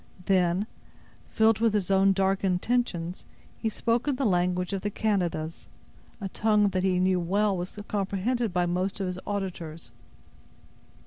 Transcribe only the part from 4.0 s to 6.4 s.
in the language of the Canadas, a